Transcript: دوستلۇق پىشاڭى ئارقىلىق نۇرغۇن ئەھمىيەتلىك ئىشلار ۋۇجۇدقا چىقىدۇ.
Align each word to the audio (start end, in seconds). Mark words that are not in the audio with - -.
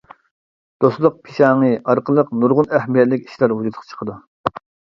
دوستلۇق 0.85 1.19
پىشاڭى 1.27 1.69
ئارقىلىق 1.93 2.33
نۇرغۇن 2.39 2.75
ئەھمىيەتلىك 2.79 3.31
ئىشلار 3.31 3.57
ۋۇجۇدقا 3.61 3.89
چىقىدۇ. 3.93 4.21